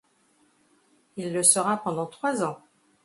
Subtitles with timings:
[1.15, 2.57] Il le sera pendant trois ans.